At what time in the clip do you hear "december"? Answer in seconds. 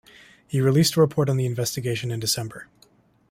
2.19-2.65